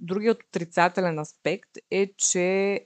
[0.00, 2.80] другият отрицателен аспект е, че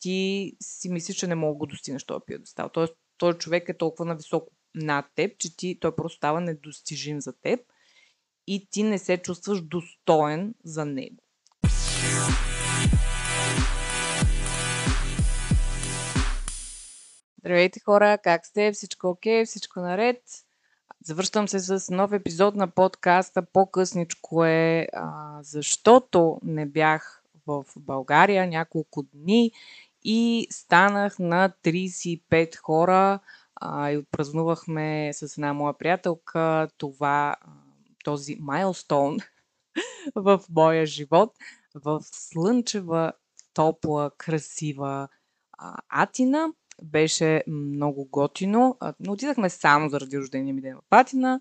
[0.00, 2.68] ти си мислиш, че не мога го достигнеш този пиедестал.
[2.68, 7.32] Тоест, този човек е толкова нависоко над теб, че ти, той просто става недостижим за
[7.32, 7.60] теб
[8.46, 11.22] и ти не се чувстваш достоен за него.
[17.38, 18.72] Здравейте хора, как сте?
[18.72, 19.42] Всичко окей?
[19.42, 19.46] Okay?
[19.46, 20.22] Всичко наред?
[21.06, 23.42] Завършвам се с нов епизод на подкаста.
[23.42, 29.52] По-късничко е, а, защото не бях в България няколко дни
[30.04, 33.18] и станах на 35 хора
[33.56, 37.36] а, и отпразнувахме с една моя приятелка това,
[38.04, 39.18] този майлстоун
[40.14, 41.32] в моя живот
[41.74, 43.12] в слънчева,
[43.54, 45.08] топла, красива
[45.58, 46.48] а, Атина.
[46.82, 48.78] Беше много готино.
[49.00, 51.40] Но отидахме само заради рождения ми ден в Атина.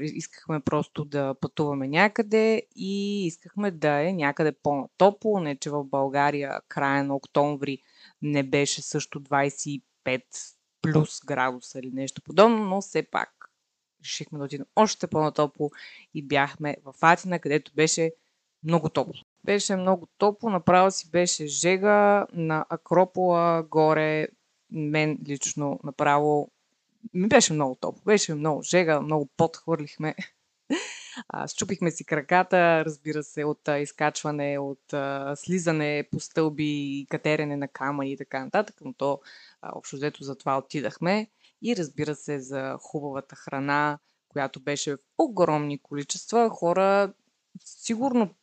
[0.00, 5.40] Искахме просто да пътуваме някъде и искахме да е някъде по-топло.
[5.40, 7.82] Не, че в България края на октомври
[8.22, 9.80] не беше също 25
[10.82, 13.50] плюс градуса или нещо подобно, но все пак
[14.04, 15.70] решихме да отидем още по-натопло
[16.14, 18.12] и бяхме в Атина, където беше
[18.64, 19.14] много топло.
[19.44, 24.28] Беше много топло, направо си беше жега на Акропола горе.
[24.76, 26.50] Мен лично направо
[27.14, 28.02] ми беше много топло.
[28.04, 30.14] Беше много жега, много пот хвърлихме.
[31.46, 37.68] Счупихме си краката, разбира се, от а, изкачване, от а, слизане по стълби, катерене на
[37.68, 39.20] камъни и така нататък, но то
[39.62, 41.30] а, общо взето за това отидахме.
[41.62, 46.48] И разбира се, за хубавата храна, която беше в огромни количества.
[46.50, 47.12] Хора,
[47.64, 48.34] сигурно,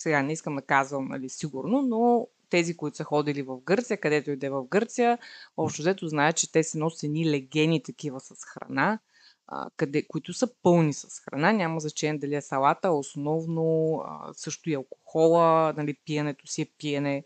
[0.00, 4.30] сега не искам да казвам, нали, сигурно, но тези, които са ходили в Гърция, където
[4.30, 5.18] иде в Гърция,
[5.56, 8.98] общо взето знаят, че те се носят едни легени такива с храна,
[9.46, 11.52] а, къде, които са пълни с храна.
[11.52, 17.24] Няма значение дали е салата, основно а, също и алкохола, нали, пиенето си е пиене.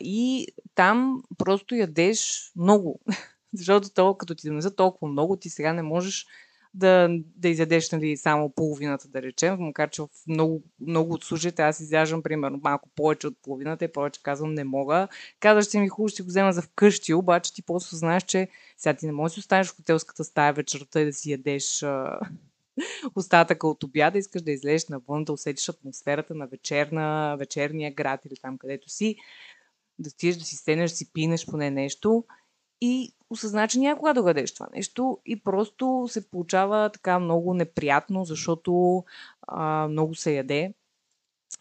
[0.00, 3.00] И там просто ядеш много.
[3.54, 6.26] Защото то, като ти донесат толкова много, ти сега не можеш
[6.74, 11.62] да, да изядеш нали, само половината, да речем, макар че в много, много от случаите
[11.62, 15.08] аз изяждам примерно малко повече от половината и повече казвам не мога.
[15.40, 18.94] Казваш че ми хубаво, ще го взема за вкъщи, обаче ти просто знаеш, че сега
[18.94, 22.20] ти не можеш да останеш в хотелската стая вечерта и да си ядеш а,
[23.14, 28.36] остатъка от обяда, искаш да излезеш навън, да усетиш атмосферата на вечерна, вечерния град или
[28.42, 29.16] там където си,
[29.98, 32.24] да стиеш да си стенеш, да си пинеш поне нещо
[32.80, 38.24] и осъзна, че някога да гадеш това нещо и просто се получава така много неприятно,
[38.24, 39.04] защото
[39.42, 40.74] а, много се яде.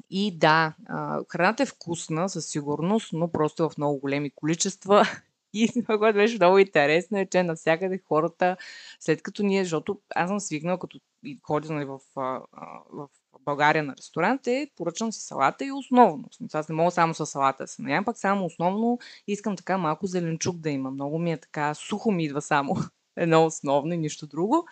[0.10, 5.06] И да, а, храната е вкусна със сигурност, но просто в много големи количества.
[5.54, 8.58] И това, което беше много интересно е, че навсякъде хората,
[9.00, 11.00] след като ние, защото аз съм свикнала, като
[11.44, 13.10] ходя нали, в, в
[13.46, 16.30] България на ресторант е поръчвам си салата и основно.
[16.54, 20.08] Аз не мога само с салата да се наям, пак само основно искам така малко
[20.08, 20.92] зеленчук да има.
[20.92, 22.76] Много ми е така, сухо ми идва само
[23.16, 24.68] едно основно и нищо друго.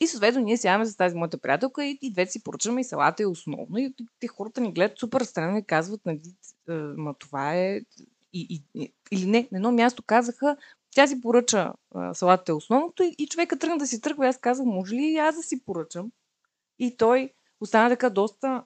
[0.00, 3.22] И съответно ние сядаме с тази моята приятелка и, и двете си поръчваме и салата
[3.22, 3.78] е основно.
[3.78, 6.20] И те хората ни гледат супер странно и казват, нали,
[6.96, 7.80] ма това е...
[8.32, 10.56] И, и, или не, на едно място казаха,
[10.94, 14.28] тя си поръча а, салата е основното и, и човека тръгна да си тръгва.
[14.28, 16.10] Аз казвам, може ли и аз да си поръчам?
[16.78, 18.64] И той остана така доста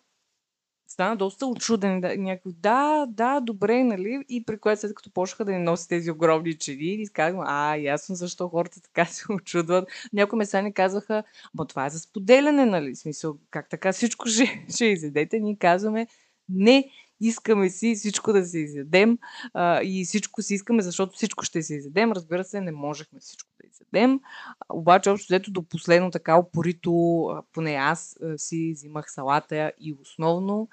[0.88, 2.00] стана доста очуден.
[2.00, 4.24] Да, някакъв, да, да, добре, нали?
[4.28, 7.76] И при което след като почнаха да ни носи тези огромни чини, и казвам, а,
[7.76, 9.88] ясно защо хората така се очудват.
[10.12, 11.24] Някои места ни казваха,
[11.54, 12.94] ма това е за споделяне, нали?
[12.94, 15.40] В смисъл, как така всичко ще, ще изедете?
[15.40, 16.06] Ние казваме,
[16.48, 16.90] не,
[17.20, 19.18] искаме си всичко да се изядем
[19.54, 22.12] а, и всичко си искаме, защото всичко ще се изядем.
[22.12, 23.50] Разбира се, не можехме всичко
[23.81, 24.20] изядем.
[24.69, 30.69] Обаче, общо взето до последно така опорито, поне аз си взимах салата и основно.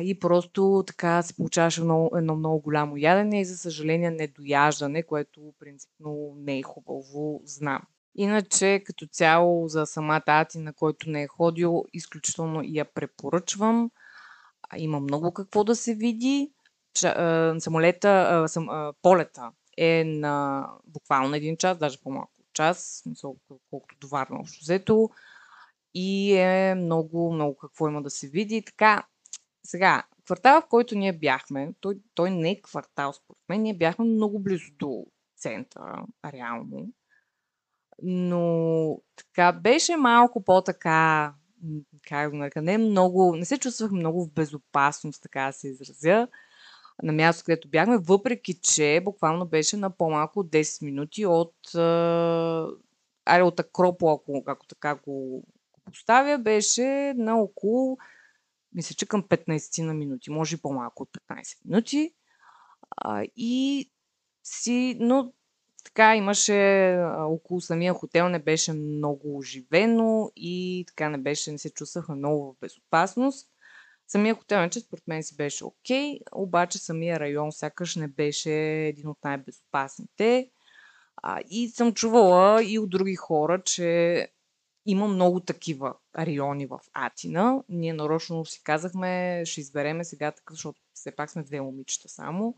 [0.00, 5.40] И просто така се получаваше едно, едно много голямо ядене и за съжаление недояждане, което
[5.58, 7.82] принципно не е хубаво, знам.
[8.14, 13.90] Иначе, като цяло за самата Ати, на който не е ходил, изключително я препоръчвам.
[14.76, 16.50] Има много какво да се види.
[17.58, 23.04] Самолета, сам, полета е на буквално един час, даже по-малко час,
[23.70, 25.10] колкото до Варна общо взето.
[25.94, 28.64] И е много, много какво има да се види.
[28.64, 29.06] Така,
[29.64, 34.04] сега, квартала, в който ние бяхме, той, той не е квартал, според мен, ние бяхме
[34.04, 36.88] много близо до центъра, реално.
[38.02, 41.34] Но така беше малко по-така
[42.08, 46.28] как го нарека, не много, не се чувствах много в безопасност, така да се изразя,
[47.02, 51.54] на място, където бяхме, въпреки че буквално беше на по-малко от 10 минути от,
[53.24, 55.44] аре, от Акропола, ако, ако така го,
[55.84, 57.98] поставя, беше на около
[58.74, 62.14] мисля, че към 15 на минути, може и по-малко от 15 минути.
[62.96, 63.90] А, и
[64.44, 65.32] си, но
[65.84, 71.70] така имаше около самия хотел не беше много оживено и така не беше, не се
[71.70, 73.50] чувстваха много в безопасност.
[74.08, 78.52] Самия хотел, че според мен си беше окей, обаче самия район сякаш не беше
[78.86, 80.50] един от най-безопасните.
[81.22, 84.28] А, и съм чувала и от други хора, че
[84.86, 87.62] има много такива райони в Атина.
[87.68, 92.56] Ние нарочно си казахме, ще избереме сега така, защото все пак сме две момичета само.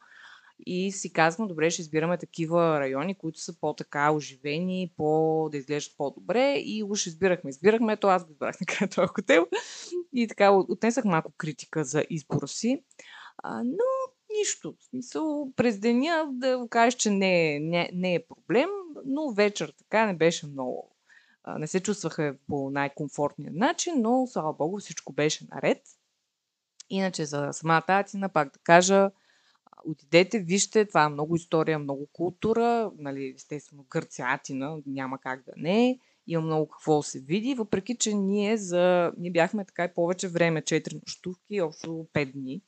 [0.66, 5.96] И си казвам, добре, ще избираме такива райони, които са по-така оживени, по, да изглеждат
[5.96, 6.54] по-добре.
[6.56, 7.50] И уж избирахме.
[7.50, 9.46] Избирахме, то аз го избрах накрая този хотел.
[10.12, 12.82] И така отнесах малко критика за избора си.
[13.38, 13.84] А, но
[14.38, 14.74] нищо.
[14.78, 18.68] В смисъл, през деня да го кажеш, че не е, не, не е проблем,
[19.04, 20.96] но вечер така не беше много.
[21.44, 25.82] А, не се чувстваха по най-комфортния начин, но слава богу всичко беше наред.
[26.90, 29.10] Иначе за самата Атина, пак да кажа,
[29.84, 35.52] отидете, вижте, това е много история, много култура, нали, естествено Гърция, Атина, няма как да
[35.56, 39.12] не е, има много какво да се види, въпреки, че ние, за...
[39.18, 42.62] ние бяхме така и повече време, 4 нощувки, общо 5 дни.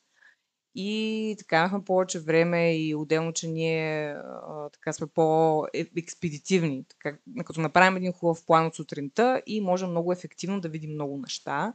[0.75, 6.85] И така имахме повече време и отделно, че ние а, така сме по-експедитивни.
[6.89, 11.19] Така, като направим един хубав план от сутринта и можем много ефективно да видим много
[11.19, 11.75] неща.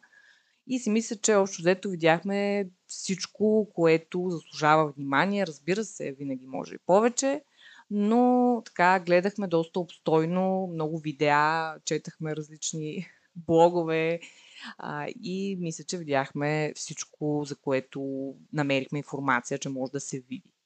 [0.68, 5.48] И си мисля, че общо взето видяхме всичко, което заслужава внимание.
[5.48, 7.42] Разбира се, винаги може и повече,
[7.92, 14.20] но така гледахме доста обстойно, много видеа, четахме различни блогове
[14.78, 20.57] а, и мисля, че видяхме всичко, за което намерихме информация, че може да се види.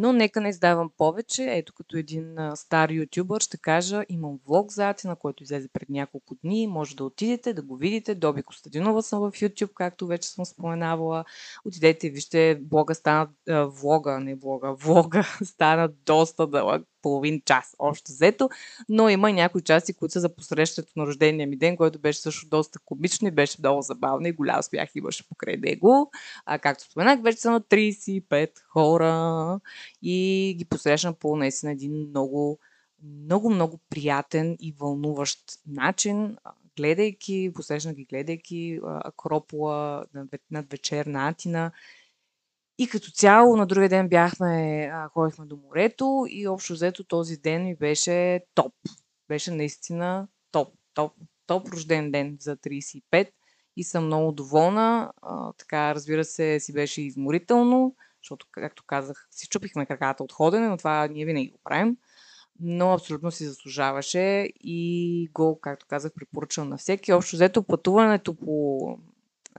[0.00, 1.46] Но нека не издавам повече.
[1.48, 6.34] Ето като един стар ютубър ще кажа, имам влог за Атина, който излезе пред няколко
[6.44, 6.66] дни.
[6.66, 8.14] Може да отидете, да го видите.
[8.14, 11.24] Доби Костадинова съм в YouTube, както вече съм споменавала.
[11.64, 18.48] Отидете, вижте, блога стана, влога, не блога, влога стана доста дълъг половин час още взето,
[18.88, 22.20] но има и някои части, които са за посрещането на рождения ми ден, който беше
[22.20, 26.10] също доста комично и беше много забавно и голям смях имаше покрай него.
[26.46, 29.60] А както споменах, вече са на 35 хора
[30.02, 32.58] и ги посрещам по наистина един много,
[33.02, 36.36] много, много приятен и вълнуващ начин,
[36.76, 40.04] гледайки, посрещна ги гледайки Акропола
[40.50, 41.72] над вечерна Атина
[42.78, 47.64] и като цяло на другия ден бяхме, ходихме до морето и общо взето този ден
[47.64, 48.72] ми беше топ.
[49.28, 51.12] Беше наистина топ, топ,
[51.46, 53.30] топ рожден ден за 35
[53.76, 55.12] и съм много доволна.
[55.58, 60.76] Така, разбира се, си беше изморително, защото, както казах, си чупихме краката от ходене, но
[60.76, 61.96] това ние винаги го правим.
[62.60, 67.12] Но абсолютно си заслужаваше и го, както казах, препоръчвам на всеки.
[67.12, 68.78] Общо взето пътуването по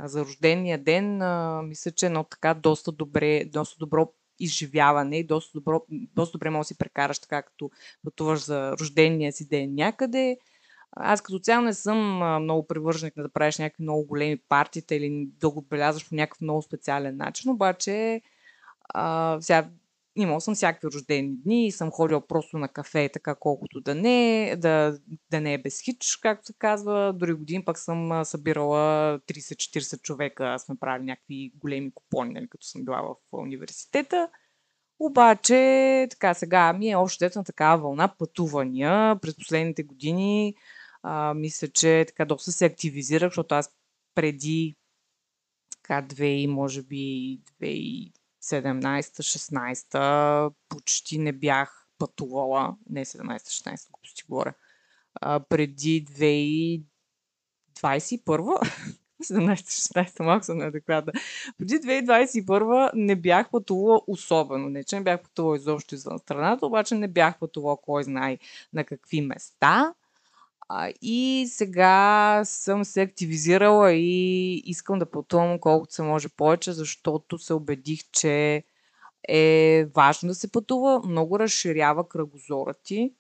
[0.04, 5.52] за рождения ден, а, мисля, че едно така доста, добре, доста добро изживяване и доста,
[5.54, 7.72] добро, доста добре може да си прекараш така, като
[8.04, 10.38] пътуваш за рождения си ден някъде.
[10.92, 15.30] Аз като цяло не съм много привърженик на да правиш някакви много големи партита или
[15.40, 18.22] да го отбелязваш по някакъв много специален начин, обаче
[18.94, 19.70] а, сега
[20.16, 24.56] имал съм всякакви рождени дни и съм ходила просто на кафе, така колкото да не,
[24.58, 25.00] да,
[25.32, 27.14] да не е без хич, както се казва.
[27.14, 32.86] Дори години пък съм събирала 30-40 човека, сме правили някакви големи купони, нали, като съм
[32.86, 34.30] била в университета.
[35.00, 39.16] Обаче, така сега ми е още дето на такава вълна пътувания.
[39.22, 40.56] През последните години
[41.04, 43.72] а, мисля, че така доста се активизирах, защото аз
[44.16, 44.76] преди
[45.72, 47.68] така две, може би две
[48.50, 54.54] 17-16 почти не бях пътувала, не 17-16, глупости говоря,
[55.14, 56.84] а, преди 2021
[59.24, 61.14] 17-16, малко съм неадекватна.
[61.58, 64.70] Преди 2021 не бях пътувала особено.
[64.70, 68.38] Не, че не бях пътувала изобщо извън страната, обаче не бях пътувала кой знае
[68.74, 69.94] на какви места.
[71.02, 77.54] И сега съм се активизирала и искам да пътувам колкото се може повече, защото се
[77.54, 78.64] убедих, че
[79.30, 83.14] е важно да се пътува, много разширява кръгозора ти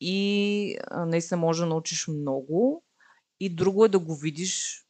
[0.00, 2.82] и наистина може да научиш много.
[3.40, 4.84] И друго е да го видиш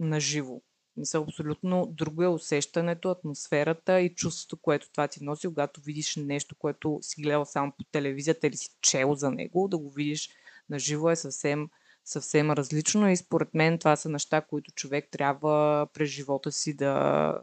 [0.00, 0.62] наживо.
[0.96, 6.54] Мисля, абсолютно друго е усещането, атмосферата и чувството, което това ти носи, когато видиш нещо,
[6.58, 10.30] което си гледал само по телевизията или си чел за него, да го видиш
[10.68, 11.68] на живо е съвсем,
[12.04, 17.40] съвсем различно и според мен това са неща, които човек трябва през живота си да,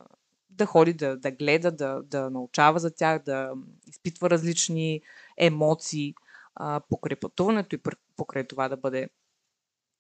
[0.50, 3.54] да ходи, да, да гледа, да, да научава за тях, да
[3.88, 5.02] изпитва различни
[5.38, 6.14] емоции
[6.56, 7.80] а, покрай пътуването и
[8.18, 9.10] покрай това да бъде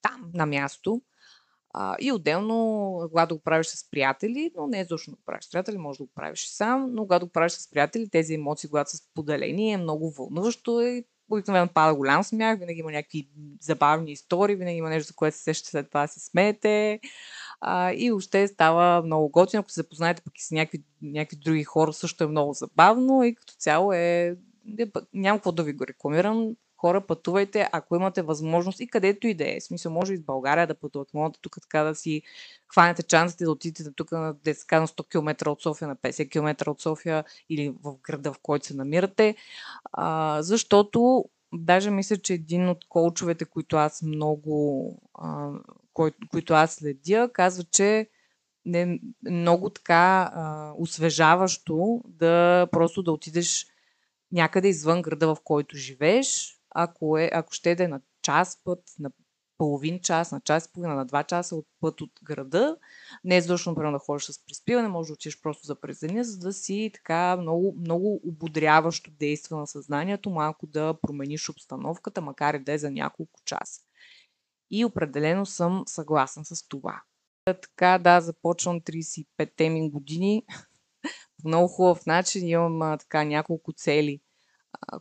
[0.02, 1.02] там, на място.
[1.74, 5.46] А, и отделно, когато го правиш с приятели, но не е точно да го правиш
[5.46, 8.70] с приятели, може да го правиш сам, но когато го правиш с приятели, тези емоции,
[8.70, 13.30] когато са споделени, е много вълнуващо и обикновено пада голям смях, винаги има някакви
[13.62, 17.00] забавни истории, винаги има нещо, за което се сещате след това се смеете.
[17.62, 21.64] А, и още става много готино, ако се запознаете пък и с някакви, някакви други
[21.64, 24.36] хора, също е много забавно и като цяло е...
[25.14, 29.56] Няма какво да ви го рекламирам хора, пътувайте, ако имате възможност и където и да
[29.56, 29.62] е.
[29.62, 31.12] Смисъл, може и в България да пътувате.
[31.14, 32.22] Можете тук така да си
[32.74, 36.82] хванете чансите да отидете тук на, на 100 км от София, на 50 км от
[36.82, 39.36] София или в града, в който се намирате.
[39.94, 45.50] А, защото даже мисля, че един от коучовете, които аз много, а,
[45.94, 48.10] кой, които аз следя, казва, че
[48.66, 53.68] не много така а, освежаващо да просто да отидеш
[54.32, 58.80] някъде извън града, в който живееш, ако, е, ако ще да е на час път,
[59.00, 59.12] на
[59.62, 62.78] половин час, на час и половина, на два часа от път от града.
[63.24, 66.54] Не е задължено да ходиш с приспиване, може да отидеш просто за през за да
[66.54, 72.74] си така много, много ободряващо действа на съзнанието, малко да промениш обстановката, макар и да
[72.74, 73.82] е за няколко часа.
[74.72, 77.02] И определено съм съгласен с това.
[77.46, 80.46] Така, да, започвам 35-те ми години
[81.42, 82.48] по много хубав начин.
[82.48, 84.22] Имам така няколко цели–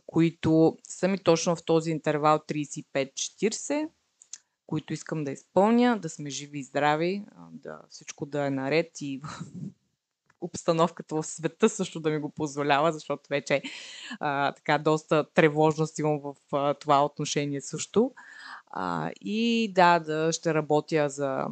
[0.05, 3.89] които са ми точно в този интервал 35-40,
[4.67, 9.21] които искам да изпълня, да сме живи и здрави, да всичко да е наред и
[10.41, 13.61] обстановката в света също да ми го позволява, защото вече
[14.19, 18.13] а, така доста тревожност имам в а, това отношение също.
[18.67, 21.47] А, и да, да, ще работя за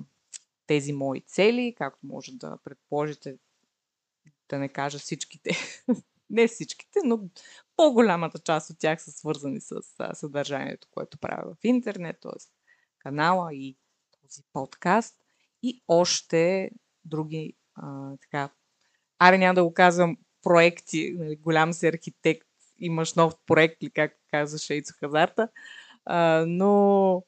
[0.67, 3.38] тези мои цели, както може да предположите,
[4.50, 5.51] да не кажа всичките
[6.29, 7.19] не всичките, но
[7.79, 9.81] по-голямата част от тях са свързани с
[10.13, 12.39] съдържанието, което правя в интернет, т.е.
[13.00, 13.77] канала и
[14.21, 15.15] този подкаст
[15.63, 16.71] и още
[17.05, 18.50] други а, така.
[19.19, 22.48] Аре няма да го казвам проекти, нали, голям си архитект,
[22.79, 25.50] имаш нов проект или как казваше Ицо Хазарта,
[26.05, 27.24] а, но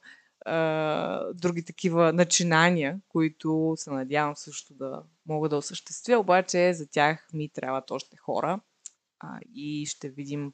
[0.45, 7.27] а, други такива начинания, които се надявам също да мога да осъществя, обаче за тях
[7.33, 8.59] ми трябват още хора
[9.21, 10.53] а, и ще видим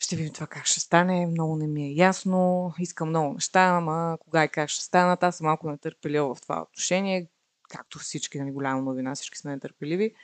[0.00, 1.26] ще видим това как ще стане.
[1.26, 2.72] Много не ми е ясно.
[2.78, 5.22] Искам много неща, ама кога и как ще станат.
[5.22, 7.30] Аз съм малко нетърпелива в това отношение.
[7.70, 10.14] Както всички, на нали, голяма новина, всички сме нетърпеливи.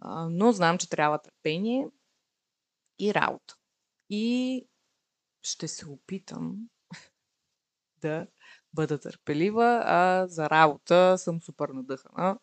[0.00, 1.88] А, но знам, че трябва търпение
[2.98, 3.56] и работа.
[4.10, 4.66] И
[5.42, 6.56] ще се опитам
[8.00, 8.26] да
[8.72, 12.38] бъда търпелива, а за работа съм супер надъхана.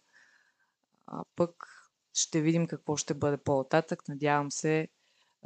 [1.08, 1.81] А пък
[2.14, 4.08] ще видим какво ще бъде по-нататък.
[4.08, 4.88] Надявам се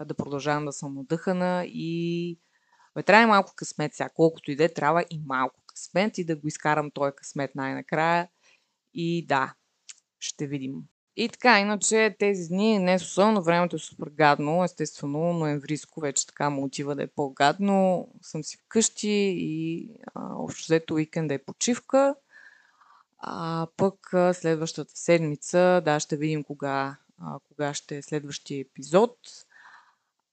[0.05, 2.39] да продължавам да съм надъхана и
[2.95, 4.09] бе, трябва и малко късмет сега.
[4.09, 8.29] Колкото и да е, трябва и малко късмет и да го изкарам този късмет най-накрая.
[8.93, 9.53] И да,
[10.19, 10.73] ще видим.
[11.17, 16.27] И така, иначе тези дни не е особено, времето е супер гадно, естествено, ноемвриско вече
[16.27, 18.07] така му отива да е по-гадно.
[18.21, 22.15] Съм си вкъщи и а, общо взето уикенда е почивка.
[23.27, 29.17] А пък следващата седмица, да, ще видим кога, а, кога ще е следващия епизод.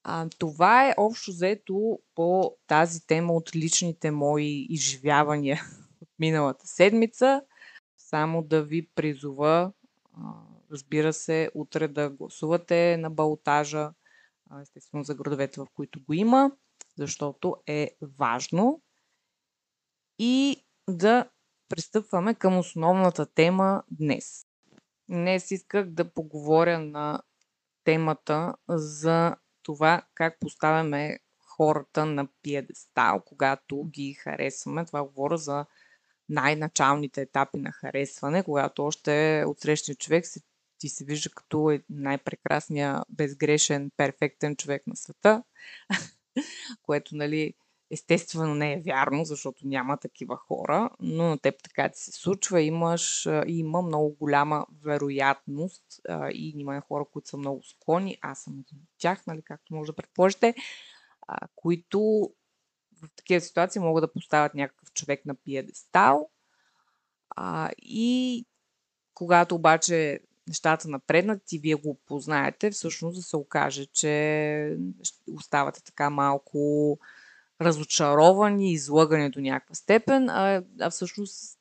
[0.05, 5.63] А, това е общо взето по тази тема от личните мои изживявания
[6.01, 7.43] от миналата седмица.
[7.99, 9.73] Само да ви призова,
[10.13, 10.33] а,
[10.73, 13.93] разбира се, утре да гласувате на балтажа,
[14.63, 16.51] естествено за градовете, в които го има,
[16.99, 18.83] защото е важно.
[20.19, 21.31] И да
[21.73, 24.47] пристъпваме към основната тема днес.
[25.11, 27.23] Днес исках да поговоря на
[27.85, 31.19] темата за това как поставяме
[31.57, 34.85] хората на пиедестал, когато ги харесваме.
[34.85, 35.67] Това говоря за
[36.29, 40.41] най-началните етапи на харесване, когато още отсрещния човек се,
[40.79, 45.43] ти се вижда като е най-прекрасния, безгрешен, перфектен човек на света,
[46.83, 47.55] което, нали,
[47.93, 52.63] Естествено не е вярно, защото няма такива хора, но на теб така ти се случва.
[52.63, 55.85] Имаш, има много голяма вероятност
[56.33, 58.19] и има хора, които са много склонни.
[58.21, 60.55] Аз съм един от тях, нали, както може да предположите,
[61.55, 62.31] които
[63.03, 66.31] в такива ситуации могат да поставят някакъв човек на пиедестал.
[67.79, 68.47] и
[69.15, 74.77] когато обаче нещата напреднат и вие го познаете, всъщност да се окаже, че
[75.35, 76.99] оставате така малко
[77.65, 81.59] разочаровани, излъгани до някаква степен, а, а всъщност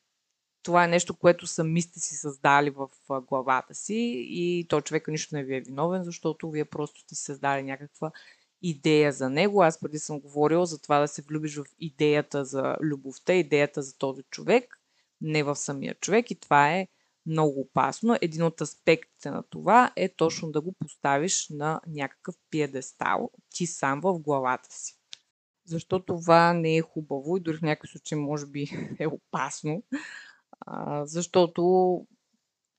[0.64, 2.90] това е нещо, което сами сте си създали в
[3.22, 7.64] главата си и то човека нищо не ви е виновен, защото вие просто сте създали
[7.64, 8.12] някаква
[8.62, 9.64] идея за него.
[9.64, 13.98] Аз преди съм говорила за това да се влюбиш в идеята за любовта, идеята за
[13.98, 14.78] този човек.
[15.22, 16.88] не в самия човек и това е
[17.26, 18.18] много опасно.
[18.22, 24.02] Един от аспектите на това е точно да го поставиш на някакъв пиедестал ти сам
[24.02, 25.01] в главата си.
[25.72, 28.68] Защо това не е хубаво и дори в някакъв случай може би
[29.00, 29.84] е опасно,
[30.60, 31.62] а, защото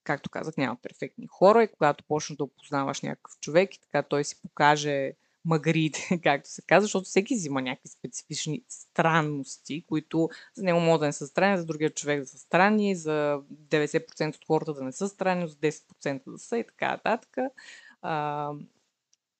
[0.05, 4.25] както казах, няма перфектни хора и когато почнеш да опознаваш някакъв човек и така той
[4.25, 5.13] си покаже
[5.45, 11.07] магрите, както се казва, защото всеки взима някакви специфични странности, които за него могат да
[11.07, 14.93] не са странни, за другия човек да са странни, за 90% от хората да не
[14.93, 17.37] са странни, за 10% да са и така нататък.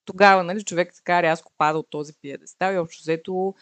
[0.05, 3.55] Тогава нали, човек така рязко пада от този пиедестал и общо взето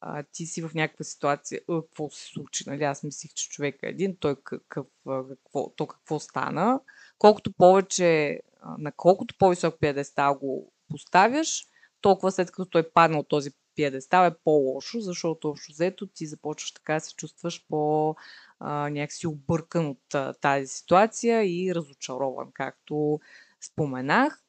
[0.00, 2.84] а, ти си в някаква ситуация, а, какво се случи, нали?
[2.84, 4.86] Аз мислих, че човек е един, той какъв,
[5.28, 6.80] какво, то какво стана.
[7.18, 8.40] Колкото повече,
[8.78, 11.66] на колкото по-висок пиедестал го поставяш,
[12.00, 16.72] толкова след като той падна от този пиедестал е по-лошо, защото общо взето ти започваш
[16.72, 18.14] така се чувстваш по
[18.60, 23.20] някакси объркан от тази ситуация и разочарован, както
[23.60, 24.43] споменах.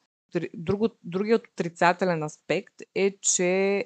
[0.54, 3.84] Друго, другият отрицателен аспект е, че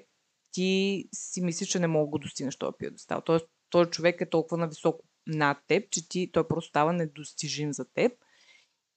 [0.52, 3.20] ти си мислиш, че не мога да достигнеш този пиедестал.
[3.20, 7.84] Тоест, този човек е толкова нависоко над теб, че ти, той просто става недостижим за
[7.84, 8.12] теб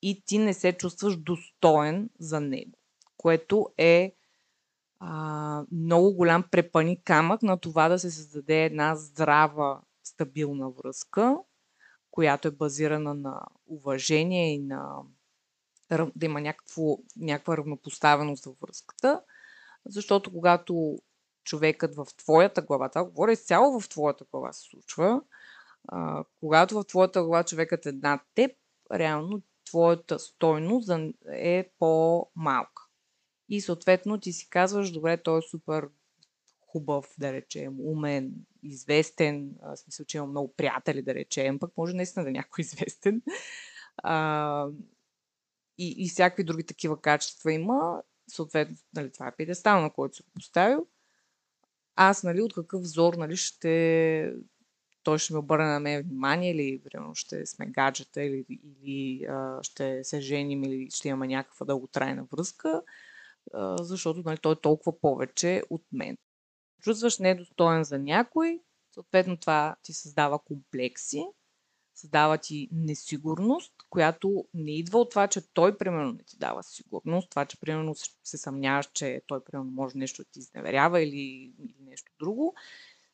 [0.02, 2.78] и ти не се чувстваш достоен за него,
[3.18, 4.16] което е
[5.00, 11.38] а, много голям препани камък на това да се създаде една здрава, стабилна връзка,
[12.12, 14.98] която е базирана на уважение и на
[15.90, 19.22] да има някакво, някаква равнопоставеност във връзката.
[19.86, 20.98] Защото когато
[21.44, 25.22] човекът в твоята глава, това говоря изцяло в твоята глава се случва,
[25.88, 28.52] а, когато в твоята глава човекът е над теб,
[28.94, 30.90] реално твоята стойност
[31.32, 32.84] е по-малка.
[33.50, 35.90] И съответно ти си казваш, добре, той е супер
[36.74, 38.32] хубав, да речем, умен,
[38.64, 42.62] известен, в смисъл, че има много приятели, да речем, пък може наистина да е някой
[42.66, 43.22] известен.
[43.98, 44.68] А,
[45.78, 48.02] и, и всякакви други такива качества има.
[48.28, 50.88] Съответно, нали, това е педестал, на който го поставил.
[51.96, 54.34] Аз, нали, от какъв взор, нали, ще
[55.04, 59.60] той ще ми обърне на мен внимание или примерно ще сме гаджета или, или а,
[59.64, 62.82] ще се женим или ще имаме някаква дълготрайна връзка
[63.80, 66.18] защото нали, той е толкова повече от мен.
[66.82, 68.60] Чувстваш недостоен за някой,
[68.94, 71.26] съответно това ти създава комплекси,
[71.96, 77.30] създава ти несигурност, която не идва от това, че той примерно не ти дава сигурност,
[77.30, 81.76] това, че примерно се съмняваш, че той примерно може нещо да ти изневерява или, или
[81.80, 82.56] нещо друго.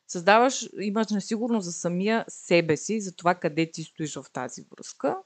[0.07, 5.17] Създаваш, имаш несигурност за самия себе си, за това къде ти стоиш в тази връзка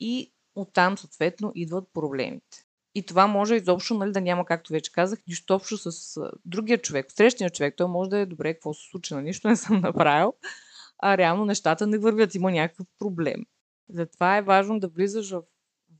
[0.00, 2.64] и оттам съответно идват проблемите.
[2.94, 7.12] И това може изобщо нали, да няма, както вече казах, нищо общо с другия човек,
[7.12, 7.74] срещния човек.
[7.76, 10.34] Той може да е добре, какво се случи, на нищо не съм направил,
[10.98, 13.44] а реално нещата не вървят, има някакъв проблем.
[13.88, 15.42] Затова е важно да влизаш в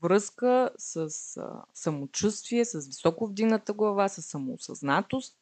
[0.01, 0.97] връзка с
[1.37, 5.37] а, самочувствие, с високо вдигната глава, с самоосъзнатост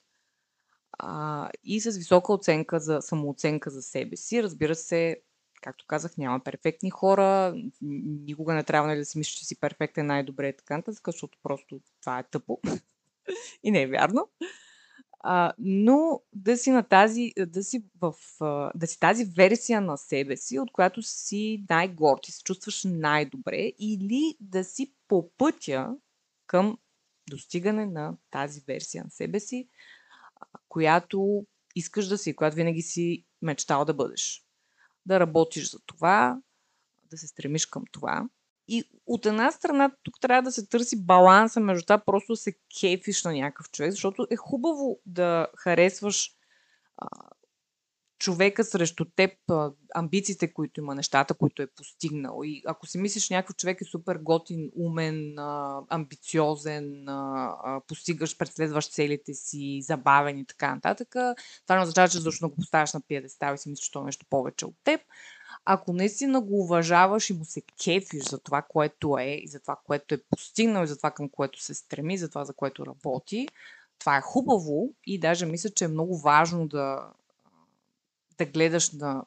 [1.00, 4.44] а, и с висока оценка за самооценка за себе си.
[4.44, 5.22] Разбира се,
[5.62, 10.06] както казах, няма перфектни хора, никога не трябва нали, да си мислиш, че си перфектен
[10.06, 12.60] най-добре и така нататък, защото просто това е тъпо
[13.64, 14.30] и не е вярно.
[15.24, 18.14] А, но да си на тази, да си в,
[18.76, 23.72] да си тази версия на себе си, от която си най-горд и се чувстваш най-добре,
[23.80, 25.96] или да си по пътя
[26.48, 26.78] към
[27.30, 29.70] достигане на тази версия на себе си,
[30.70, 34.44] която искаш да си, която винаги си мечтал да бъдеш
[35.06, 36.42] да работиш за това,
[37.04, 38.30] да се стремиш към това.
[38.68, 42.54] И от една страна тук трябва да се търси баланса между това просто да се
[42.80, 46.32] кефиш на някакъв човек, защото е хубаво да харесваш
[46.98, 47.08] а,
[48.24, 49.32] човека срещу теб,
[49.96, 52.42] амбициите, които има, нещата, които е постигнал.
[52.44, 55.36] И ако си мислиш, че някакъв човек е супер готин, умен,
[55.90, 57.06] амбициозен,
[57.88, 61.10] постигаш, преследваш целите си, забавен и така нататък,
[61.64, 64.06] това не означава, че защо го поставяш на пиедестал и си мислиш, че това е
[64.06, 65.02] нещо повече от теб.
[65.66, 69.80] Ако наистина го уважаваш и му се кефиш за това, което е, и за това,
[69.86, 73.48] което е постигнал, и за това, към което се стреми, за това, за което работи,
[74.00, 77.12] това е хубаво и даже мисля, че е много важно да,
[78.38, 79.24] да гледаш на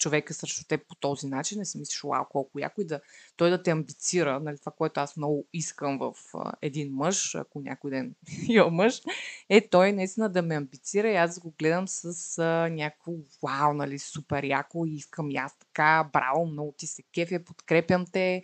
[0.00, 2.80] човека срещу теб по този начин, не си мислиш, вау, колко яко!
[2.80, 3.00] и да,
[3.36, 7.60] той да те амбицира, нали, това, което аз много искам в а, един мъж, ако
[7.60, 8.14] някой ден
[8.48, 9.02] има мъж,
[9.48, 13.98] е той наистина да ме амбицира и аз го гледам с а, някакво вау, нали,
[13.98, 14.86] супер яко!
[14.86, 18.42] и искам и аз така, браво, много ти се кефя, подкрепям те.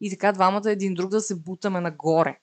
[0.00, 2.38] И така двамата един друг да се бутаме нагоре.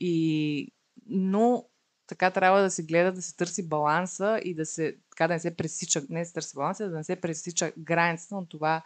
[0.00, 0.72] И,
[1.06, 1.64] но
[2.06, 5.40] така трябва да се гледа, да се търси баланса и да се, така да не
[5.40, 8.82] се пресича, не се търси баланса, да не се пресича границата на това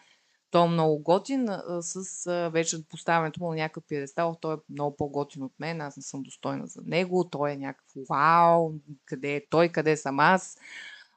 [0.50, 1.48] той е много готин
[1.80, 4.36] с вече поставянето му на някакъв пиедестал.
[4.40, 7.28] Той е много по-готин от мен, аз не съм достойна за него.
[7.30, 8.72] Той е някакъв вау,
[9.04, 10.58] къде е той, къде съм аз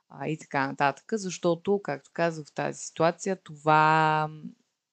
[0.10, 1.06] а, и така нататък.
[1.14, 4.30] Защото, както казах в тази ситуация, това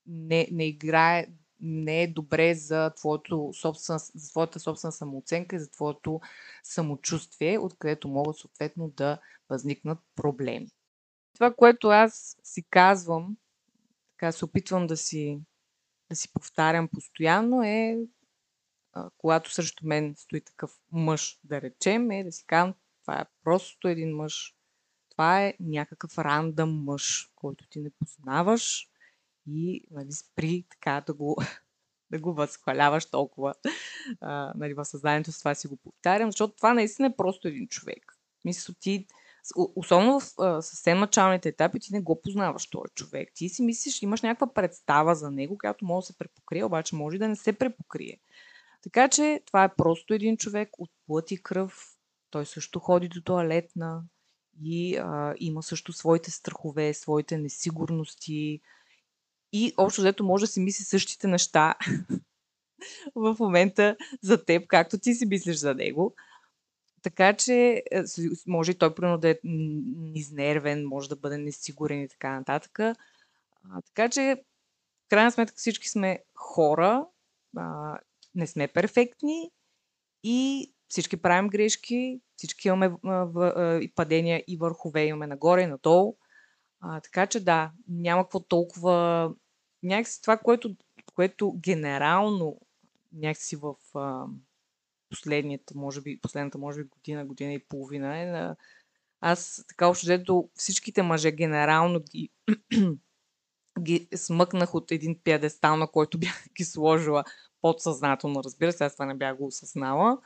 [0.06, 1.26] не, не играе,
[1.60, 6.20] не е добре за, твоето собствен, за твоята собствена самооценка и за твоето
[6.62, 9.18] самочувствие, откъдето могат съответно да
[9.48, 10.68] възникнат проблеми.
[11.34, 13.36] Това, което аз си казвам,
[14.16, 15.40] така се опитвам да си,
[16.10, 17.98] да си повтарям постоянно е,
[19.18, 23.88] когато срещу мен стои такъв мъж, да речем, е да си казвам, това е просто
[23.88, 24.54] един мъж.
[25.10, 28.88] Това е някакъв рандъм мъж, който ти не познаваш
[29.48, 31.36] и нали, спри така да го,
[32.10, 33.54] да го възхваляваш толкова
[34.20, 37.68] а, нали, в съзнанието с това си го повтарям, защото това наистина е просто един
[37.68, 38.14] човек.
[38.44, 39.06] Мисля, ти
[39.56, 43.28] особено в съвсем началните етапи, ти не го познаваш този човек.
[43.34, 47.16] Ти си мислиш, имаш някаква представа за него, която може да се препокрие, обаче може
[47.16, 48.20] и да не се препокрие.
[48.82, 51.96] Така че това е просто един човек от плът и кръв.
[52.30, 54.02] Той също ходи до туалетна
[54.62, 58.60] и а, има също своите страхове, своите несигурности.
[59.52, 61.74] И общо взето може да си мисли същите неща
[63.14, 66.14] в момента за теб, както ти си мислиш за него.
[67.02, 68.02] Така че е,
[68.46, 69.36] може и той примерно да е
[70.14, 72.78] изнервен, може да бъде несигурен и така нататък.
[72.78, 72.94] А,
[73.86, 74.42] така че,
[75.06, 77.06] в крайна сметка всички сме хора,
[77.56, 77.98] а,
[78.34, 79.50] не сме перфектни
[80.22, 85.66] и всички правим грешки, всички имаме а, в, а, падения и върхове, имаме нагоре и
[85.66, 86.16] надолу.
[86.80, 89.30] А, така че да, няма какво толкова...
[89.82, 90.76] Някакси това, което,
[91.14, 92.60] което генерално
[93.12, 93.74] някакси в...
[93.94, 94.26] А,
[95.10, 98.56] последната, може би, последната, може би, година, година и половина е на...
[99.20, 102.30] Аз така общо взето всичките мъже генерално ги,
[103.80, 107.24] ги смъкнах от един пиадестал, на който бях ги сложила
[107.60, 110.18] подсъзнателно, разбира се, аз това не бях го осъзнала,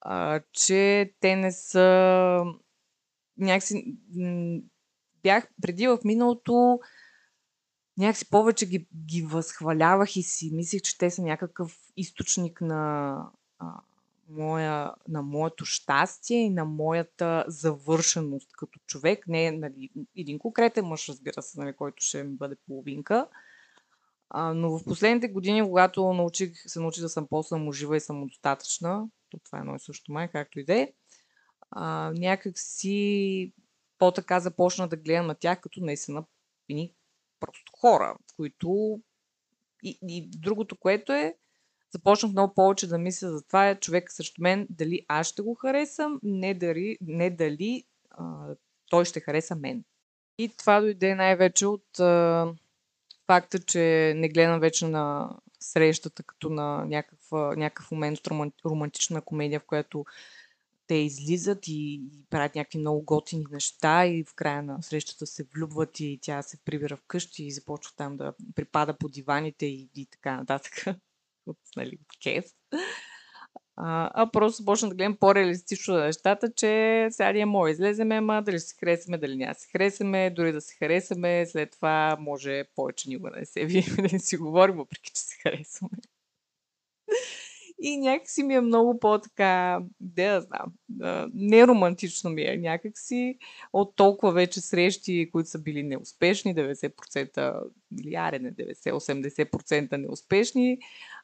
[0.00, 2.44] а, че те не са
[3.38, 3.96] някакси
[5.26, 6.80] бях преди в миналото
[7.98, 13.22] някакси повече ги, ги възхвалявах и си мислих, че те са някакъв източник на
[13.58, 13.66] а,
[14.28, 19.28] моя, на моето щастие и на моята завършеност като човек.
[19.28, 23.28] Не нали, един конкретен мъж, разбира се, нали, който ще ми бъде половинка.
[24.30, 29.38] А, но в последните години, когато научих, се научих да съм по-саможива и самодостатъчна, то
[29.38, 30.92] това е едно и също май, както и да е,
[32.12, 33.52] някак си
[33.98, 36.24] по-така започна да гледам на тях като наистина
[36.68, 36.94] едни
[37.40, 39.00] просто хора, които
[39.82, 41.36] и, и другото, което е,
[41.92, 45.54] започнах много повече да мисля за това е човек срещу мен, дали аз ще го
[45.54, 48.46] харесам, не дали, не дали а,
[48.90, 49.84] той ще хареса мен.
[50.38, 52.46] И това дойде най-вече от а,
[53.26, 55.30] факта, че не гледам вече на
[55.60, 58.18] срещата като на някакъв, някакъв момент
[58.66, 60.04] романтична комедия, в която
[60.86, 66.00] те излизат и, правят някакви много готини неща и в края на срещата се влюбват
[66.00, 70.36] и тя се прибира вкъщи и започва там да припада по диваните и, и така
[70.36, 70.84] нататък
[71.46, 72.44] от нали, кеф.
[73.78, 78.42] А, а просто почна да гледам по-реалистично на нещата, че сега ние може излеземе, ама
[78.42, 83.08] дали се харесаме, дали няма се харесаме, дори да се харесаме, след това може повече
[83.08, 85.98] никога да не се видим, да не си говорим, въпреки че се харесваме.
[87.78, 90.72] И някакси ми е много по-така, да я знам,
[91.34, 93.38] неромантично ми е някакси
[93.72, 97.60] от толкова вече срещи, които са били неуспешни, 90%
[98.00, 100.78] или аре не 90-80% неуспешни,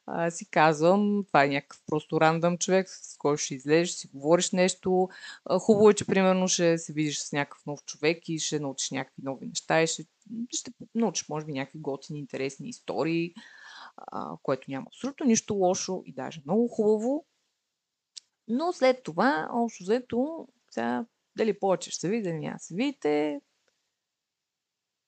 [0.05, 4.51] а, си казвам, това е някакъв просто рандъм човек, с който ще излезеш, си говориш
[4.51, 5.09] нещо.
[5.45, 8.91] А, хубаво е, че примерно ще се видиш с някакъв нов човек и ще научиш
[8.91, 10.05] някакви нови неща и ще,
[10.49, 13.33] ще научиш, може би, някакви готини, интересни истории
[13.97, 17.25] а, което няма абсолютно нищо лошо и даже много хубаво.
[18.47, 23.41] Но след това, общо взето, сега, дали повече ще се види, дали няма се видите,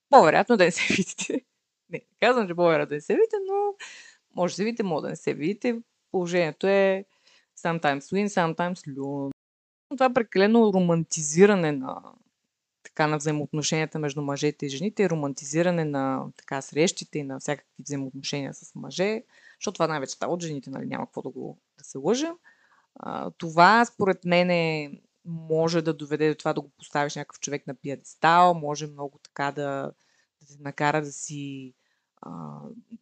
[0.10, 1.46] по-вероятно да не се видите.
[1.90, 3.76] Не, казвам, че по-вероятно да не се видите, но
[4.36, 5.82] може да се видите, може да не се видите.
[6.12, 7.06] Положението е
[7.60, 9.32] sometimes win, sometimes lose.
[9.90, 12.02] Това е прекалено романтизиране на
[12.96, 18.54] така на взаимоотношенията между мъжете и жените романтизиране на така срещите и на всякакви взаимоотношения
[18.54, 19.24] с мъже,
[19.60, 22.34] защото това най-вече става от жените, нали, няма какво да, го, да се лъжим.
[23.38, 24.92] Това според мен е,
[25.26, 29.52] може да доведе до това да го поставиш някакъв човек на пиадестал, може много така
[29.52, 29.92] да,
[30.42, 31.74] да те накара да си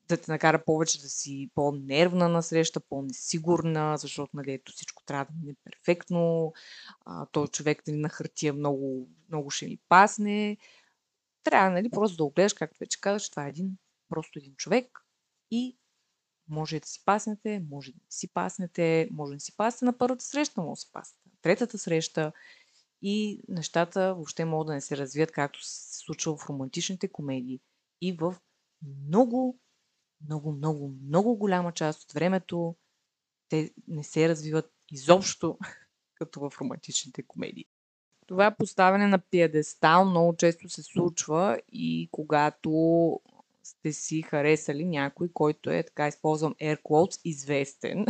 [0.08, 5.26] да те накара повече да си по-нервна на среща, по-несигурна, защото нали, ето всичко трябва
[5.26, 6.54] да мине перфектно,
[7.06, 10.58] а, той човек нали, на хартия много, много ще ми пасне.
[11.44, 13.78] Трябва нали, просто да огледаш, както вече че това е един
[14.10, 15.00] просто един човек
[15.52, 15.78] и
[16.50, 20.62] може да си паснете, може да си паснете, може да си паснете на първата среща,
[20.62, 22.32] може да си паснете на третата среща
[23.02, 27.60] и нещата въобще могат да не се развият както се случва в романтичните комедии
[28.02, 28.36] и в
[29.06, 29.60] много,
[30.26, 32.76] много, много, много голяма част от времето
[33.50, 35.58] те не се развиват изобщо
[36.16, 37.66] като в романтичните комедии.
[38.28, 42.72] Това поставяне на пиедестал много често се случва и когато
[43.64, 48.06] сте си харесали някой, който е, така използвам air quotes, известен,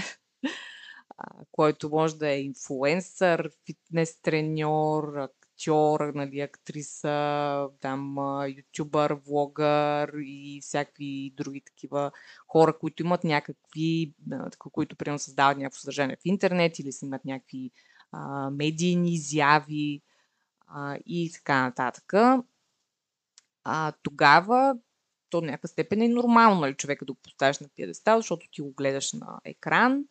[1.52, 8.18] който може да е инфлуенсър, фитнес треньор, актьор, нали, актриса, там,
[8.58, 12.12] ютубър, влогър и всякакви други такива
[12.48, 14.13] хора, които имат някакви,
[14.58, 17.72] които примерно създават някакво съдържание в интернет или си имат някакви
[18.12, 20.02] а, медийни изяви
[20.68, 22.13] а, и така нататък.
[23.63, 24.76] А, тогава
[25.30, 28.72] то някаква степен е нормално нали, човека да го поставиш на пиедестал, защото ти го
[28.72, 30.06] гледаш на екран,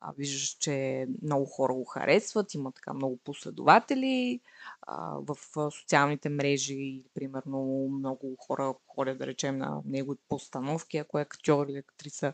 [0.00, 4.40] а, виждаш, че много хора го харесват, има така много последователи
[4.82, 5.36] а, в
[5.70, 11.78] социалните мрежи, примерно много хора ходят, да речем, на негови постановки, ако е актьор или
[11.78, 12.32] актриса.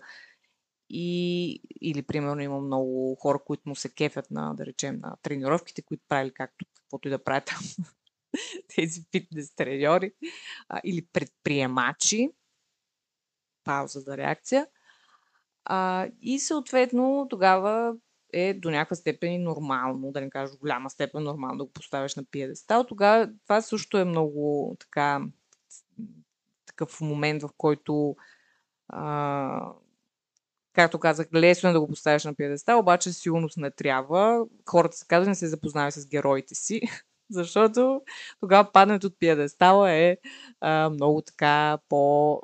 [0.91, 5.83] И, или, примерно, има много хора, които му се кефят на, да речем, на тренировките,
[5.83, 7.51] които правили както каквото и да правят
[8.77, 10.13] тези фитнес треньори.
[10.85, 12.31] Или предприемачи.
[13.65, 14.67] Пауза за реакция.
[15.69, 17.95] А, и съответно тогава
[18.33, 22.17] е до някаква степен и нормално, да не кажа голяма степен нормално да го поставяш
[22.17, 22.85] на пиедестал.
[22.85, 25.23] Тогава това също е много така
[26.67, 28.17] такъв момент, в който
[28.89, 29.73] а,
[30.73, 34.47] както казах, лесно е да го поставиш на пиедестал, обаче сигурност не трябва.
[34.71, 36.81] Хората се казват, не се запознават с героите си,
[37.31, 38.03] защото
[38.41, 40.17] тогава падането от пиедестала е
[40.61, 42.41] а, много така по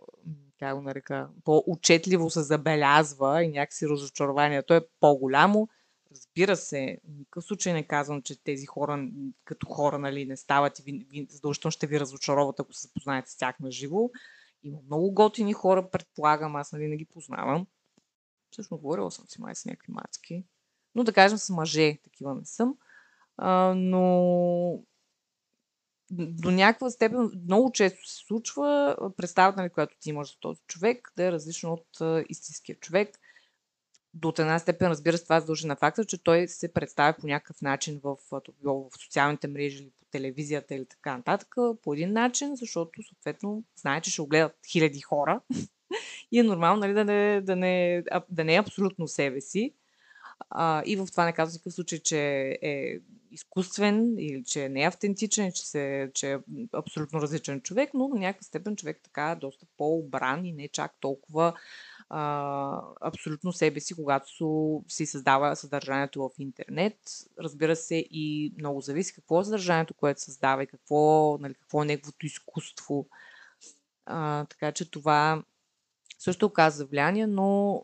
[0.62, 5.68] как го нарека, по-учетливо се забелязва и някакси разочарованието е по-голямо.
[6.10, 9.08] Разбира се, никакъв случай не казвам, че тези хора
[9.44, 13.30] като хора нали, не стават и ви, ви, задължително ще ви разочароват, ако се запознаете
[13.30, 14.10] с тях на живо.
[14.62, 17.66] Има много готини хора, предполагам, аз нали не ги познавам.
[18.50, 20.44] Всъщност говорила съм си май с някакви мацки.
[20.94, 22.76] Но да кажем с мъже, такива не съм.
[23.36, 24.84] А, но
[26.12, 31.12] до някаква степен много често се случва представата, нали, която ти имаш за този човек,
[31.16, 33.18] да е различно от а, истинския човек.
[34.14, 37.26] До една степен, разбира се, това се дължи на факта, че той се представя по
[37.26, 42.56] някакъв начин в, в социалните мрежи или по телевизията или така нататък, по един начин,
[42.56, 45.40] защото съответно знае, че ще огледат хиляди хора
[46.32, 49.74] и е нормално нали, да, не, да, не, да не е абсолютно себе си.
[50.50, 52.18] А, и в това не казвам никакъв случай, че
[52.62, 52.98] е
[53.32, 56.38] изкуствен или че не е автентичен, че, се, че е
[56.72, 60.94] абсолютно различен човек, но на някаква степен човек така е доста по-обран и не чак
[61.00, 61.54] толкова
[62.08, 66.98] а, абсолютно себе си, когато си създава съдържанието в интернет.
[67.40, 71.86] Разбира се и много зависи какво е съдържанието, което създава и какво, нали, какво е
[71.86, 73.06] неговото изкуство.
[74.06, 75.42] А, така че това
[76.18, 77.82] също оказа влияние, но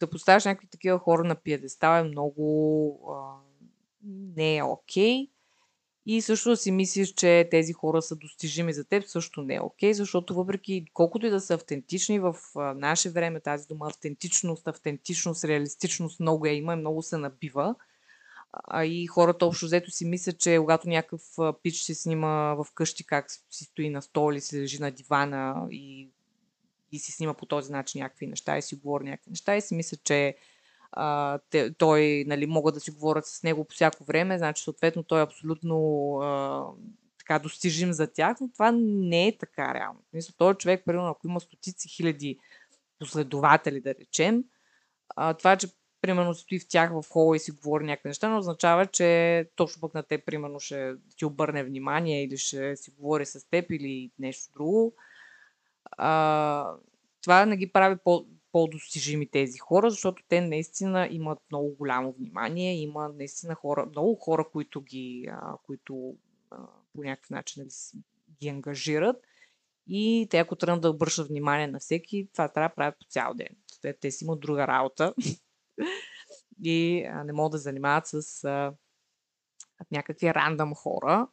[0.00, 3.43] да поставяш някакви такива хора на пиедестал е много а,
[4.36, 5.12] не е окей.
[5.12, 5.28] Okay.
[6.06, 9.60] И също да си мислиш, че тези хора са достижими за теб, също не е
[9.60, 12.36] окей, okay, защото въпреки колкото и да са автентични в
[12.76, 17.74] наше време, тази дума автентичност, автентичност, реалистичност много е има и много се набива.
[18.52, 21.22] А и хората общо взето си мислят, че когато някакъв
[21.62, 25.68] пич се снима в къщи как си стои на стол или си лежи на дивана
[25.70, 26.08] и,
[26.92, 29.74] и си снима по този начин някакви неща и си говори някакви неща и си
[29.74, 30.36] мислят, че
[30.96, 35.02] а, те, той, нали, могат да си говорят с него по всяко време, значи съответно
[35.02, 35.78] той е абсолютно
[36.22, 36.64] а,
[37.18, 40.00] така достижим за тях, но това не е така реално.
[40.12, 42.38] Мисля, този човек, примерно, ако има стотици хиляди
[42.98, 44.44] последователи, да речем,
[45.16, 45.68] а, това, че
[46.00, 49.80] примерно стои в тях в хола и си говори някакви неща, не означава, че точно
[49.80, 54.10] пък на теб, примерно, ще ти обърне внимание или ще си говори с теб или
[54.18, 54.94] нещо друго.
[55.90, 56.74] А,
[57.22, 62.80] това не ги прави по, по-достижими тези хора, защото те наистина имат много голямо внимание,
[62.80, 66.16] има наистина хора, много хора, които ги, а, които
[66.50, 66.56] а,
[66.94, 68.02] по някакъв начин нали,
[68.40, 69.16] ги ангажират
[69.86, 73.34] и те ако тръгнат да обръщат внимание на всеки, това трябва да правят по цял
[73.34, 73.56] ден.
[73.82, 75.14] Те, те си имат друга работа
[76.64, 78.74] и а, не могат да занимават с а,
[79.90, 81.28] някакви рандъм хора.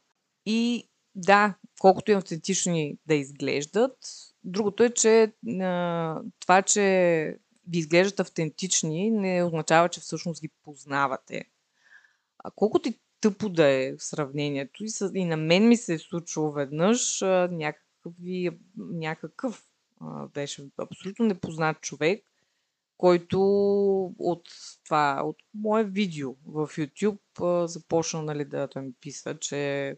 [0.46, 3.96] И да, колкото и автентични да изглеждат,
[4.44, 6.82] Другото е, че а, това, че
[7.68, 11.44] ви изглеждат автентични, не означава, че всъщност ги познавате.
[12.38, 15.94] А колкото и тъпо да е в сравнението, и, с, и на мен ми се
[15.94, 18.12] е случило веднъж а, някакъв,
[18.76, 19.66] някакъв
[20.00, 22.24] А, беше абсолютно непознат човек,
[22.96, 23.40] който
[24.18, 24.48] от
[24.84, 29.96] това, от мое видео в YouTube а, започна нали, да той ми писва, че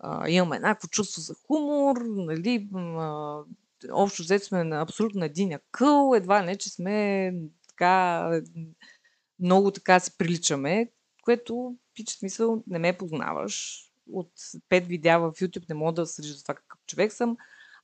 [0.00, 2.68] а, имаме еднакво чувство за хумор, нали,
[3.92, 7.34] общо взето сме на абсолютно един къл, едва не, че сме
[7.68, 8.30] така,
[9.40, 10.90] много така се приличаме,
[11.22, 13.86] което, пич смисъл, не ме познаваш.
[14.12, 14.32] От
[14.68, 17.36] пет видеа в YouTube не мога да съдиш за това какъв човек съм.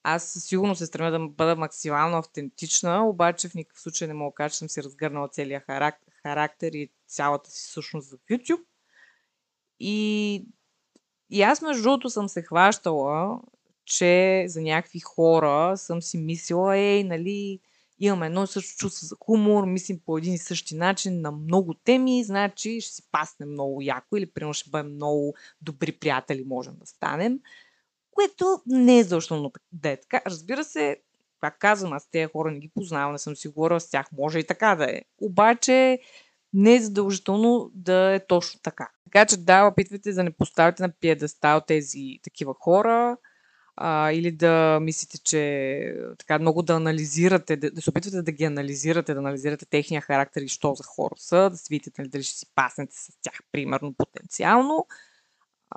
[0.02, 4.34] Аз сигурно се стремя да бъда максимално автентична, обаче в никакъв случай не мога да
[4.34, 5.64] кажа, че съм си разгърнала целият
[6.22, 8.64] характер и цялата си същност в YouTube.
[9.80, 10.46] И,
[11.30, 13.40] и аз между другото съм се хващала,
[13.84, 17.60] че за някакви хора съм си мислила, ей, нали,
[17.98, 21.74] имаме едно и също чувство за хумор, мислим по един и същи начин на много
[21.74, 26.74] теми, значи ще си пасне много яко или примерно ще бъдем много добри приятели, можем
[26.80, 27.38] да станем
[28.16, 30.20] което не е задължително да е така.
[30.26, 30.96] Разбира се,
[31.40, 34.38] пак казвам, аз тези хора не ги познавам, не съм си говорила с тях, може
[34.38, 35.02] и така да е.
[35.20, 35.98] Обаче
[36.56, 38.88] не е задължително да е точно така.
[39.04, 43.16] Така че да, опитвайте да не поставите на пиедестал тези такива хора,
[43.76, 48.44] а, или да мислите, че така много да анализирате, да, да се опитвате да ги
[48.44, 52.22] анализирате, да анализирате техния характер и що за хора са, да си видите нали, дали
[52.22, 54.86] ще си паснете с тях, примерно, потенциално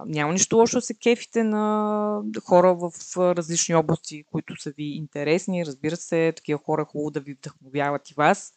[0.06, 5.66] няма нищо лошо да се кефите на хора в различни области, които са ви интересни.
[5.66, 8.54] Разбира се, такива хора е хубаво да ви вдъхновяват и вас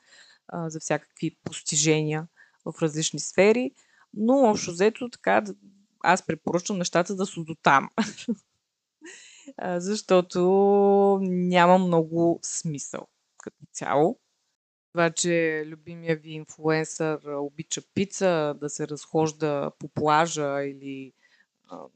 [0.48, 2.28] а, за всякакви постижения
[2.64, 3.70] в различни сфери.
[4.14, 5.44] Но общо взето така,
[6.00, 7.88] аз препоръчвам нещата да са до там.
[9.76, 10.40] Защото
[11.22, 13.07] няма много смисъл
[13.38, 14.18] като цяло.
[14.92, 21.12] Това, че любимия ви инфлуенсър обича пица, да се разхожда по плажа или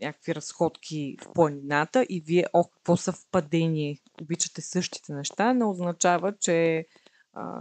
[0.01, 6.87] някакви разходки в планината и вие, ох, какво съвпадение, обичате същите неща, не означава, че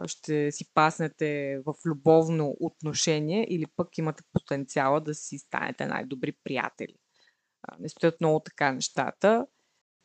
[0.07, 6.95] ще си паснете в любовно отношение или пък имате потенциала да си станете най-добри приятели.
[7.79, 9.47] Не стоят много така нещата.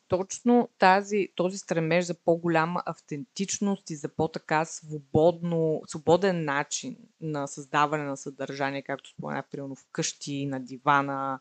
[0.07, 4.65] Точно тази, този стремеж за по-голяма автентичност и за по-така
[5.85, 11.39] свободен начин на създаване на съдържание, както споменах, примерно вкъщи, на дивана,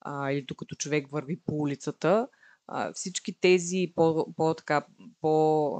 [0.00, 2.28] а, или докато човек върви по улицата,
[2.66, 4.54] а, всички тези по, по,
[5.20, 5.70] по,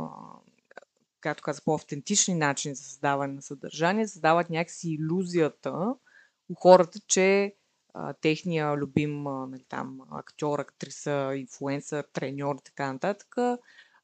[1.26, 5.94] както каза, по-автентични начини за създаване на съдържание създават някакси иллюзията
[6.48, 7.54] у хората, че
[7.94, 13.36] а, техния любим а, нали, там, актьор, актриса, инфлуенсър, треньор и така нататък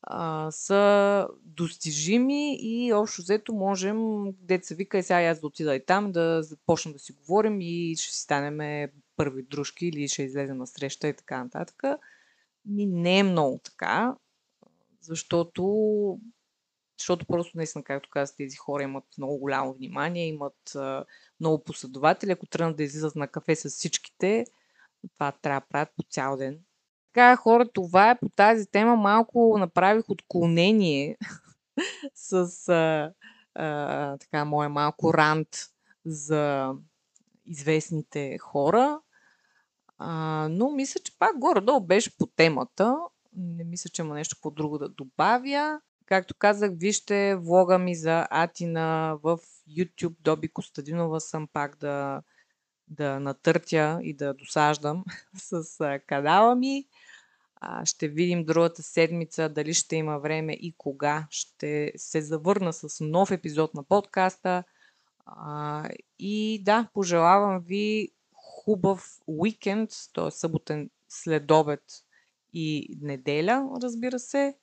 [0.02, 5.85] а, са достижими и общо взето можем, деца вика, и сега аз да отида и
[5.87, 10.58] там, да започнем да си говорим и ще си станем първи дружки или ще излезем
[10.58, 11.82] на среща и така нататък.
[12.64, 14.16] Ми не е много така,
[15.00, 15.62] защото,
[17.02, 21.04] защото просто наистина, както казах, тези хора имат много голямо внимание, имат а,
[21.40, 22.32] много последователи.
[22.32, 24.44] Ако тръгнат да излизат на кафе с всичките,
[25.14, 26.58] това трябва да правят по цял ден.
[27.12, 28.96] Така, хора, това е по тази тема.
[28.96, 31.16] Малко направих отклонение
[32.14, 33.12] с а,
[33.54, 35.48] а, така, моя малко рант
[36.04, 36.74] за
[37.46, 39.00] известните хора.
[39.98, 42.96] А, но мисля, че пак горе-долу беше по темата.
[43.36, 45.80] Не мисля, че има нещо по-друго да добавя.
[46.12, 50.14] Както казах, вижте влога ми за Атина в YouTube.
[50.20, 52.22] Доби Костадинова съм пак да,
[52.88, 55.64] да натъртя и да досаждам с
[56.07, 56.87] канала ми.
[57.85, 63.31] Ще видим другата седмица дали ще има време и кога ще се завърна с нов
[63.31, 64.64] епизод на подкаста.
[66.18, 70.31] И да, пожелавам ви хубав уикенд, т.е.
[70.31, 71.83] съботен следобед
[72.53, 74.55] и неделя, разбира се.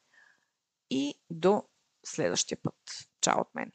[0.89, 1.63] И до
[2.05, 2.75] следващия път.
[3.21, 3.71] Чао от мен!